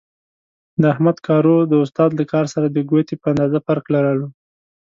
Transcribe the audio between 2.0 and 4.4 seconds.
له کار سره د ګوتې په اندازې فرق لرلو.